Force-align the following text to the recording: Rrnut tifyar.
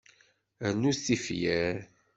Rrnut 0.69 0.99
tifyar. 1.05 1.77